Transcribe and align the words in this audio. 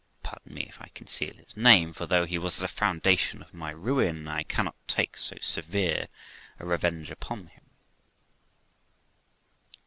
Pardon 0.23 0.55
me 0.55 0.61
if 0.63 0.81
I 0.81 0.87
conceal 0.95 1.35
his 1.35 1.55
name; 1.55 1.93
for 1.93 2.07
though 2.07 2.25
he 2.25 2.39
was 2.39 2.57
the 2.57 2.67
foundation 2.67 3.43
of 3.43 3.53
my 3.53 3.69
ruin, 3.69 4.27
I 4.27 4.41
cannot 4.41 4.73
take 4.87 5.15
so 5.15 5.37
severe 5.39 6.07
a 6.57 6.65
revenge 6.65 7.11
upon 7.11 7.45
him. 7.45 7.69